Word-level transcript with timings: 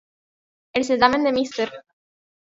El 0.73 0.83
certamen 0.87 1.23
de 1.23 1.31
Mr. 1.31 1.69